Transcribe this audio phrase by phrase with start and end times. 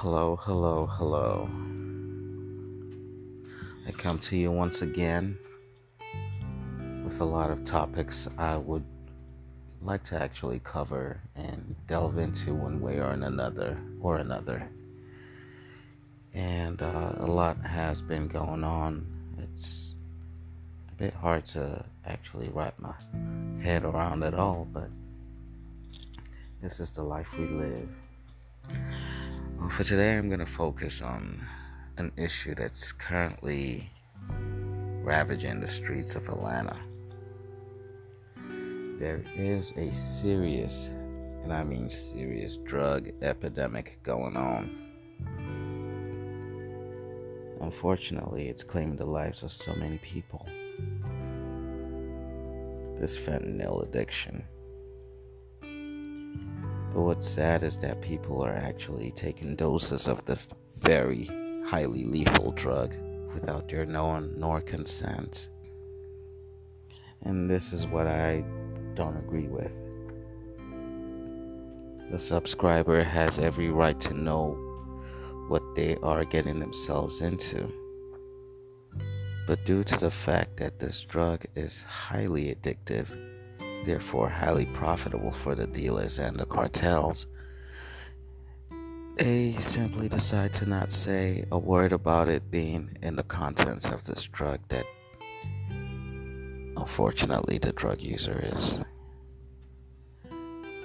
[0.00, 1.48] Hello, hello, hello.
[3.88, 5.38] I come to you once again
[7.02, 8.84] with a lot of topics I would
[9.80, 14.68] like to actually cover and delve into one way or another or another.
[16.34, 19.06] And uh, a lot has been going on.
[19.38, 19.94] It's
[20.90, 22.94] a bit hard to actually wrap my
[23.62, 24.90] head around it all, but
[26.60, 27.88] this is the life we live.
[29.58, 31.42] Well, for today, I'm going to focus on
[31.96, 33.90] an issue that's currently
[35.02, 36.78] ravaging the streets of Atlanta.
[38.98, 40.88] There is a serious,
[41.42, 44.76] and I mean serious, drug epidemic going on.
[47.62, 50.46] Unfortunately, it's claiming the lives of so many people.
[53.00, 54.44] This fentanyl addiction.
[56.96, 61.28] But what's sad is that people are actually taking doses of this very
[61.66, 62.94] highly lethal drug
[63.34, 65.50] without their knowing nor consent.
[67.20, 68.42] And this is what I
[68.94, 69.78] don't agree with.
[72.10, 74.52] The subscriber has every right to know
[75.48, 77.70] what they are getting themselves into.
[79.46, 83.35] But due to the fact that this drug is highly addictive,
[83.86, 87.26] therefore highly profitable for the dealers and the cartels,
[89.16, 94.04] they simply decide to not say a word about it being in the contents of
[94.04, 94.84] this drug that
[96.76, 98.80] unfortunately the drug user is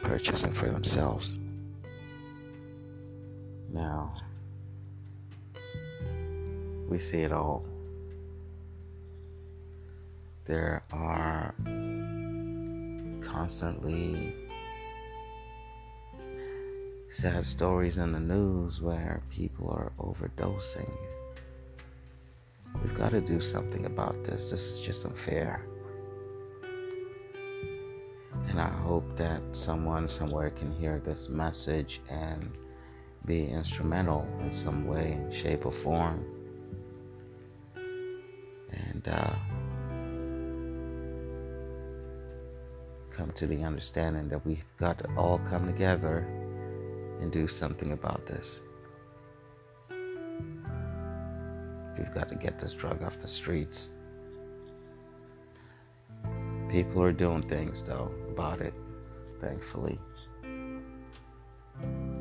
[0.04, 1.36] purchasing for themselves.
[3.74, 4.14] Now,
[6.88, 7.66] we see it all.
[10.46, 11.56] There are
[13.32, 14.36] constantly
[17.08, 20.92] sad stories in the news where people are overdosing.
[22.82, 24.52] We've got to do something about this.
[24.52, 25.66] This is just unfair.
[28.50, 32.58] And I hope that someone somewhere can hear this message and
[33.26, 36.26] be instrumental in some way, shape, or form.
[37.76, 39.34] And uh,
[43.12, 46.28] come to the understanding that we've got to all come together
[47.22, 48.62] and do something about this.
[51.98, 53.92] We've got to get this drug off the streets.
[56.70, 58.74] People are doing things, though, about it,
[59.40, 60.00] thankfully.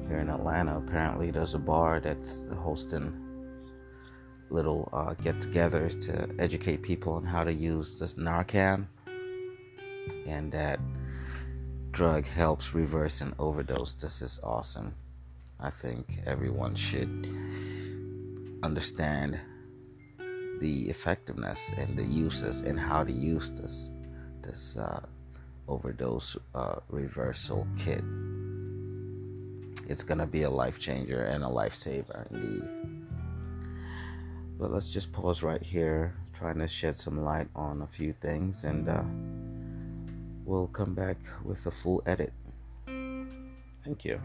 [0.08, 3.30] Here in Atlanta, apparently, there's a bar that's hosting
[4.50, 8.86] little uh, get togethers to educate people on how to use this Narcan
[10.26, 10.80] and that
[11.92, 13.94] drug helps reverse an overdose.
[13.94, 14.94] This is awesome.
[15.58, 17.28] I think everyone should
[18.62, 19.38] understand
[20.60, 23.92] the effectiveness and the uses and how to use this
[24.42, 25.04] this uh,
[25.68, 28.02] overdose uh, reversal kit.
[29.88, 32.64] It's gonna be a life changer and a lifesaver indeed.
[34.58, 38.64] But let's just pause right here, trying to shed some light on a few things
[38.64, 38.88] and.
[38.88, 39.04] Uh,
[40.50, 42.32] we'll come back with a full edit.
[43.84, 44.20] Thank you.